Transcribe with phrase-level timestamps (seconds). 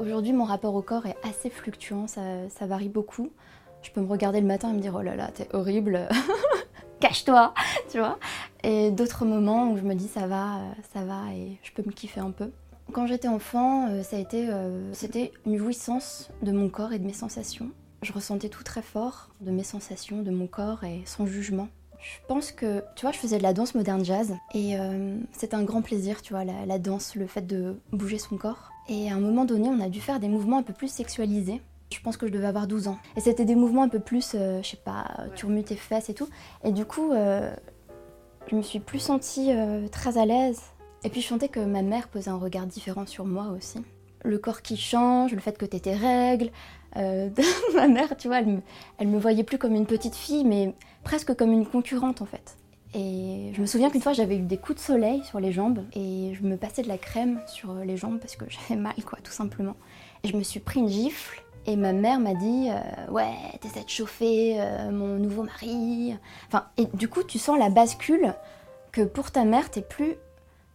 [0.00, 3.30] Aujourd'hui, mon rapport au corps est assez fluctuant, ça, varie beaucoup.
[3.82, 6.08] Je peux me regarder le matin et me dire oh là là, t'es horrible,
[7.00, 7.54] cache-toi,
[7.90, 8.18] tu vois.
[8.62, 11.82] Et d'autres moments où je me dis ça va, euh, ça va et je peux
[11.82, 12.50] me kiffer un peu.
[12.92, 16.98] Quand j'étais enfant, euh, ça a été, euh, c'était une jouissance de mon corps et
[16.98, 17.70] de mes sensations.
[18.02, 21.68] Je ressentais tout très fort de mes sensations, de mon corps et sans jugement.
[22.00, 25.54] Je pense que, tu vois, je faisais de la danse moderne jazz et euh, c'était
[25.54, 28.70] un grand plaisir, tu vois, la, la danse, le fait de bouger son corps.
[28.88, 31.60] Et à un moment donné, on a dû faire des mouvements un peu plus sexualisés.
[31.92, 32.98] Je pense que je devais avoir 12 ans.
[33.16, 36.08] Et c'était des mouvements un peu plus, euh, je sais pas, tu remues tes fesses
[36.08, 36.28] et tout.
[36.64, 37.52] Et du coup, euh,
[38.48, 40.60] je me suis plus sentie euh, très à l'aise.
[41.02, 43.82] Et puis je sentais que ma mère posait un regard différent sur moi aussi.
[44.24, 46.50] Le corps qui change, le fait que t'aies tes règles.
[46.96, 47.28] Euh,
[47.74, 50.74] ma mère, tu vois, elle me, voyait plus comme une petite fille, mais
[51.04, 52.56] presque comme une concurrente en fait.
[52.92, 55.84] Et je me souviens qu'une fois j'avais eu des coups de soleil sur les jambes
[55.92, 59.18] et je me passais de la crème sur les jambes parce que j'avais mal quoi
[59.22, 59.76] tout simplement.
[60.24, 63.84] Et je me suis pris une gifle et ma mère m'a dit euh, ouais t'essaies
[63.84, 66.16] de chauffer euh, mon nouveau mari.
[66.48, 68.34] Enfin et du coup tu sens la bascule
[68.90, 70.16] que pour ta mère t'es plus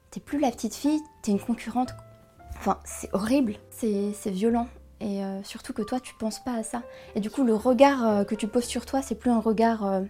[0.10, 1.96] t'es plus la petite fille t'es une concurrente.
[2.56, 4.70] Enfin c'est horrible c'est violent.
[5.02, 6.82] Et euh, surtout que toi, tu penses pas à ça.
[7.16, 9.86] Et du coup, le regard euh, que tu poses sur toi, c'est plus un regard.
[9.86, 10.02] euh,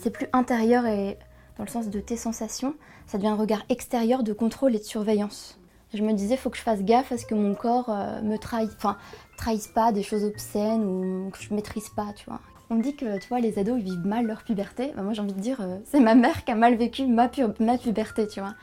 [0.00, 1.18] c'est plus intérieur et
[1.56, 2.74] dans le sens de tes sensations.
[3.06, 5.58] Ça devient un regard extérieur de contrôle et de surveillance.
[5.92, 7.88] Je me disais, faut que je fasse gaffe à ce que mon corps
[8.22, 8.70] me trahisse.
[8.76, 8.98] Enfin,
[9.38, 12.40] trahisse pas des choses obscènes ou que je maîtrise pas, tu vois.
[12.70, 14.92] On me dit que, tu vois, les ados, ils vivent mal leur puberté.
[14.94, 17.42] Bah, moi, j'ai envie de dire, c'est ma mère qui a mal vécu ma, pu-
[17.58, 18.54] ma puberté, tu vois.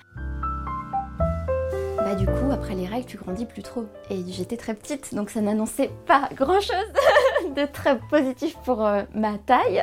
[2.05, 3.87] Bah du coup, après les règles, tu grandis plus trop.
[4.11, 6.93] Et j'étais très petite, donc ça n'annonçait pas grand-chose
[7.55, 9.81] de très positif pour euh, ma taille.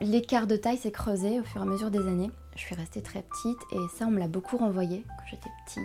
[0.00, 2.30] L'écart de taille s'est creusé au fur et à mesure des années.
[2.54, 5.82] Je suis restée très petite et ça, on me l'a beaucoup renvoyé quand j'étais petite.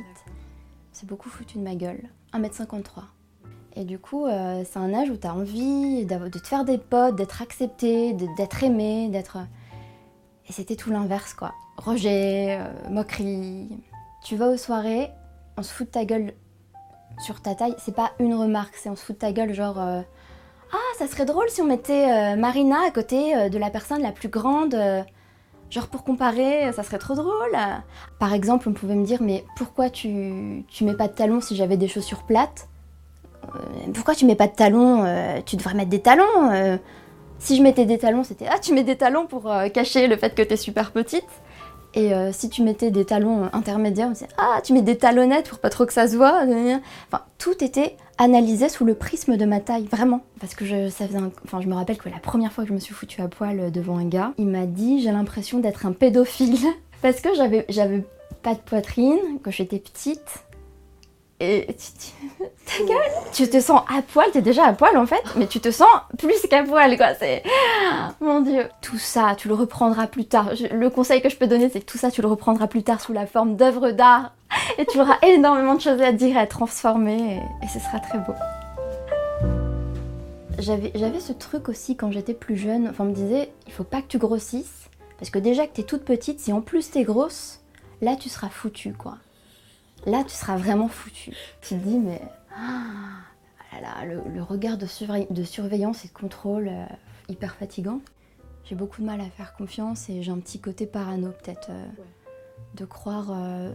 [0.92, 2.04] C'est beaucoup foutu de ma gueule.
[2.36, 3.02] 1m53.
[3.76, 6.78] Et du coup, euh, c'est un âge où tu as envie de te faire des
[6.78, 9.40] potes, d'être accepté, d'être aimé, d'être...
[10.48, 11.54] Et c'était tout l'inverse, quoi.
[11.78, 13.80] Rejet, euh, moquerie.
[14.24, 15.10] Tu vas aux soirées,
[15.58, 16.34] on se fout de ta gueule
[17.20, 17.76] sur ta taille.
[17.78, 19.80] C'est pas une remarque, c'est on se fout de ta gueule, genre...
[19.80, 20.02] euh,
[20.72, 24.02] ah, ça serait drôle si on mettait euh, Marina à côté euh, de la personne
[24.02, 24.76] la plus grande.
[25.70, 27.56] genre pour comparer, ça serait trop drôle.
[28.20, 31.56] Par exemple, on pouvait me dire, mais pourquoi tu, tu mets pas de talons si
[31.56, 32.68] j'avais des chaussures plates?
[33.94, 35.06] Pourquoi tu mets pas de talons
[35.46, 36.80] Tu devrais mettre des talons.
[37.40, 40.34] Si je mettais des talons, c'était ah, tu mets des talons pour cacher le fait
[40.34, 41.28] que t'es super petite.
[41.96, 44.98] Et euh, si tu mettais des talons euh, intermédiaires, on disait ah, tu mets des
[44.98, 46.42] talonnettes pour pas trop que ça se voit.
[46.44, 50.22] Enfin, tout était analysé sous le prisme de ma taille, vraiment.
[50.40, 52.70] Parce que je, ça faisait un- enfin, je me rappelle que la première fois que
[52.70, 55.60] je me suis foutue à poil euh, devant un gars, il m'a dit j'ai l'impression
[55.60, 56.58] d'être un pédophile.
[57.02, 58.04] Parce que j'avais
[58.42, 60.44] pas de poitrine, quand j'étais petite.
[61.44, 61.68] Et
[63.34, 65.90] tu, te sens à poil, t'es déjà à poil en fait, mais tu te sens
[66.18, 67.44] plus qu'à poil quoi, c'est...
[68.22, 70.52] Mon dieu Tout ça, tu le reprendras plus tard.
[70.72, 73.02] Le conseil que je peux donner, c'est que tout ça, tu le reprendras plus tard
[73.02, 74.32] sous la forme d'œuvres d'art.
[74.78, 78.34] Et tu auras énormément de choses à dire, à transformer, et, ce sera très beau.
[80.60, 83.84] J'avais, j'avais ce truc aussi quand j'étais plus jeune, enfin on me disait, il faut
[83.84, 84.88] pas que tu grossisses,
[85.18, 87.60] parce que déjà que t'es toute petite, si en plus t'es grosse,
[88.02, 89.18] là tu seras foutue quoi.
[90.06, 91.32] Là tu seras vraiment foutue.
[91.62, 92.22] Tu te dis, mais...
[92.56, 96.86] Ah là là, le, le regard de, surveillance et de contrôle, euh,
[97.30, 98.00] hyper fatigant.
[98.66, 101.86] J'ai beaucoup de mal à faire confiance et j'ai un petit côté parano peut-être euh,
[102.76, 103.74] de croire euh,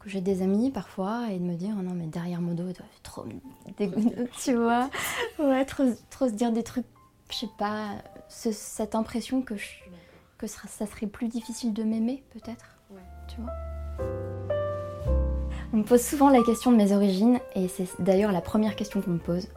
[0.00, 2.64] que j'ai des amis parfois et de me dire oh non mais derrière mon dos
[2.64, 3.24] doivent trop
[3.76, 4.88] dégoûteux, tu vois
[5.38, 6.86] ouais trop, trop se dire des trucs
[7.30, 7.90] je sais pas
[8.28, 12.64] ce- cette impression que je- ça serait plus difficile de m'aimer peut-être
[13.28, 13.52] tu vois
[15.74, 19.00] on me pose souvent la question de mes origines et c'est d'ailleurs la première question
[19.00, 19.48] qu'on me pose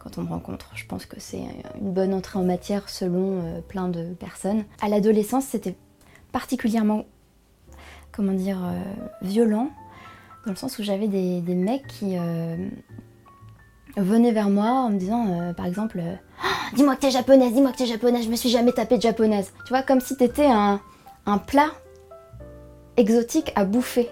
[0.00, 0.68] quand on me rencontre.
[0.74, 1.42] Je pense que c'est
[1.80, 4.64] une bonne entrée en matière selon euh, plein de personnes.
[4.82, 5.76] À l'adolescence, c'était
[6.32, 7.04] particulièrement,
[8.10, 8.80] comment dire, euh,
[9.22, 9.70] violent,
[10.44, 12.56] dans le sens où j'avais des, mecs qui euh,
[13.96, 16.00] venaient vers moi en me disant, par exemple,
[16.42, 19.02] Ah, dis-moi que t'es japonaise, dis-moi que t'es japonaise, je me suis jamais tapée de
[19.02, 19.52] japonaise.
[19.66, 20.80] Tu vois, comme si t'étais un
[21.46, 21.70] plat
[22.96, 24.10] exotique à bouffer.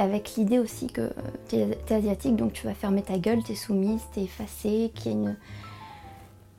[0.00, 1.12] Avec l'idée aussi que
[1.50, 4.90] tu es, asiatique, donc tu vas fermer ta gueule, tu es soumise, tu es effacée,
[4.94, 5.36] qu'il y a une,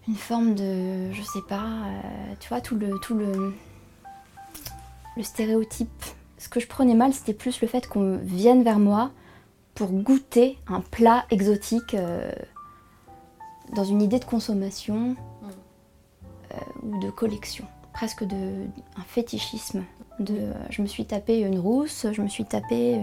[0.08, 3.56] une forme de, je sais pas, euh, tu vois, tout le, tout le,
[5.18, 5.90] le stéréotype.
[6.38, 9.10] Ce que je prenais mal, c'était plus le fait qu'on vienne vers moi
[9.74, 12.32] pour goûter un plat exotique euh,
[13.74, 15.16] dans une idée de consommation
[16.52, 18.68] euh, ou de collection, presque de
[18.98, 19.84] un fétichisme.
[20.30, 23.00] Euh, je me suis tapé une rousse, je me suis tapé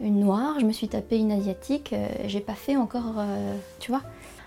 [0.00, 1.94] une noire, je me suis tapé une asiatique.
[2.26, 3.22] J'ai pas fait encore,
[3.78, 4.02] tu vois.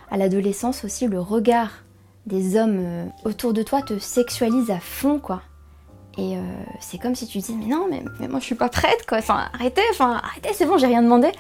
[0.10, 1.84] À l'adolescence aussi, le regard
[2.26, 5.42] des hommes autour de toi te sexualise à fond, quoi.
[6.18, 6.36] Et
[6.80, 9.18] c'est comme si tu disais mais non mais, moi je suis pas prête quoi.
[9.18, 11.32] Enfin arrêtez, enfin arrêtez, c'est bon, j'ai rien demandé.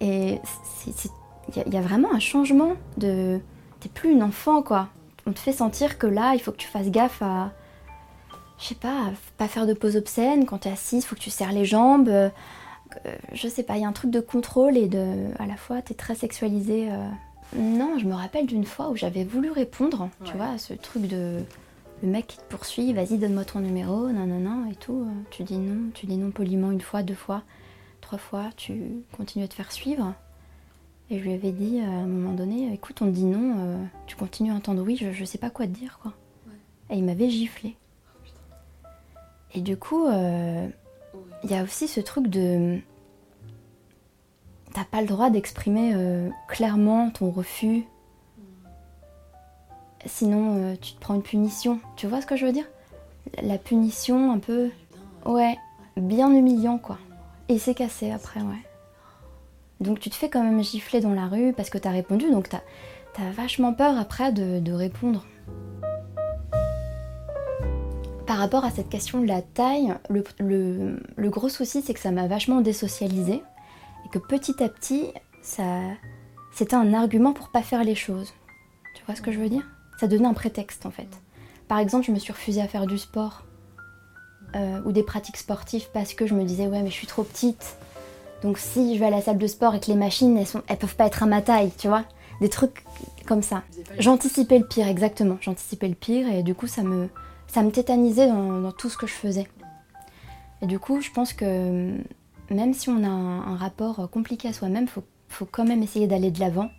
[0.00, 0.40] Et
[1.66, 3.40] il y, a vraiment un changement de.
[3.80, 4.88] T'es plus une enfant, quoi.
[5.26, 7.52] On te fait sentir que là, il faut que tu fasses gaffe à.
[8.62, 10.46] Je sais pas, pas faire de pose obscène.
[10.46, 12.08] Quand t'es assise, il faut que tu serres les jambes.
[12.08, 12.30] Euh,
[13.32, 15.28] je sais pas, il y a un truc de contrôle et de.
[15.38, 16.88] À la fois, t'es très sexualisée.
[16.90, 17.08] Euh.
[17.56, 21.06] Non, je me rappelle d'une fois où j'avais voulu répondre, tu vois, à ce truc
[21.06, 21.40] de.
[22.02, 25.06] Le mec qui te poursuit, vas-y, donne-moi ton numéro, non, non, non, et tout.
[25.30, 27.44] Tu dis non, tu dis non poliment une fois, deux fois
[28.18, 30.14] fois, tu continues à te faire suivre.
[31.10, 33.84] Et je lui avais dit à un moment donné, écoute, on te dit non, euh,
[34.06, 36.12] tu continues à entendre oui, je, sais pas quoi te dire, quoi.
[36.90, 37.76] Et il m'avait giflé.
[39.54, 40.68] Et du coup, euh,
[41.44, 42.78] il y a aussi ce truc de...
[44.74, 47.84] T'as pas le droit d'exprimer euh, clairement ton refus.
[50.06, 51.78] Sinon, tu te prends une punition.
[51.96, 52.66] Tu vois ce que je veux dire?
[53.42, 54.70] La punition un peu...
[55.24, 55.56] Ouais,
[55.96, 56.98] bien humiliant, quoi.
[57.48, 58.62] Et c'est cassé après, ouais.
[59.82, 62.48] Donc tu te fais quand même gifler dans la rue parce que t'as répondu, donc
[62.48, 62.60] t'as
[63.18, 65.24] as vachement peur après de, répondre.
[68.32, 72.26] Par rapport à cette question de la taille, le, gros souci c'est que ça m'a
[72.26, 73.42] vachement désocialisé
[74.06, 75.12] et que petit à petit,
[75.42, 75.64] ça,
[76.50, 78.32] c'était un argument pour pas faire les choses.
[78.94, 79.68] Tu vois ce que je veux dire?
[80.00, 81.10] Ça devenait un prétexte en fait.
[81.68, 83.42] Par exemple, je me suis refusée à faire du sport
[84.56, 87.24] euh, ou des pratiques sportives parce que je me disais ouais mais je suis trop
[87.24, 87.76] petite.
[88.42, 90.62] Donc si je vais à la salle de sport et que les machines elles, sont,
[90.68, 92.04] elles peuvent pas être à ma taille, tu vois?
[92.40, 92.82] Des trucs
[93.26, 93.62] comme ça.
[93.98, 95.36] J'anticipais le pire, exactement.
[95.42, 97.10] J'anticipais le pire et du coup ça me,
[97.52, 99.46] ça me tétanisait dans, tout ce que je faisais.
[100.62, 101.96] Et du coup je pense que
[102.50, 106.30] même si on a un, rapport compliqué à soi-même, faut, faut quand même essayer d'aller
[106.30, 106.70] de l'avant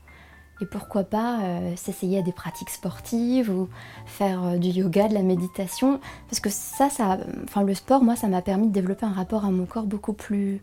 [0.62, 3.70] et pourquoi pas euh, s'essayer à des pratiques sportives ou
[4.06, 6.00] faire euh, du yoga, de la méditation.
[6.30, 9.46] Parce que ça, ça, enfin le sport, moi, ça m'a permis de développer un rapport
[9.46, 10.62] à mon corps beaucoup plus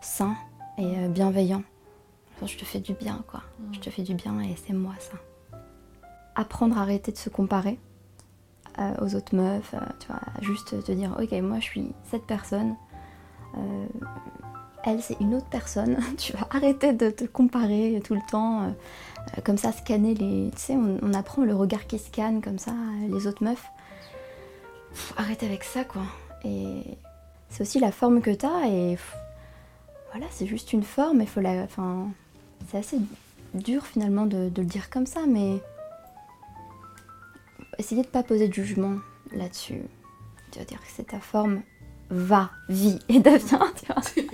[0.00, 0.34] sain
[0.78, 1.62] et euh, bienveillant.
[2.44, 3.42] je te fais du bien, quoi.
[3.72, 5.18] Je te fais du bien et c'est moi ça.
[6.34, 7.78] Apprendre à arrêter de se comparer
[9.00, 12.74] aux autres meufs, tu vois, juste te dire, ok, moi je suis cette personne
[14.84, 15.98] elle c'est une autre personne.
[16.18, 18.66] tu vas arrêter de te comparer tout le temps, euh,
[19.36, 20.50] euh, comme ça, scanner les.
[20.52, 22.72] Tu sais, on, apprend le regard qui scanne comme ça,
[23.08, 23.66] les autres meufs.
[25.16, 26.02] arrête avec ça quoi.
[26.44, 26.82] Et
[27.48, 28.96] c'est aussi la forme que t'as et
[30.12, 31.20] voilà, c'est juste une forme.
[31.20, 31.62] Il faut la.
[31.62, 32.08] Enfin,
[32.70, 32.98] c'est assez
[33.54, 35.60] dur finalement de, le dire comme ça, mais
[37.78, 38.96] essayez de pas poser de jugement
[39.32, 39.82] là-dessus.
[40.50, 41.62] Tu vas dire que c'est ta forme
[42.10, 44.02] va, vis et deviens, tu vois.
[44.02, 44.26] C'est.